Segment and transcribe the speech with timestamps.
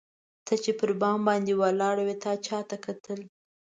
[0.45, 1.19] ته چي پر بام
[1.61, 3.19] ولاړه وې تا چاته کتل؟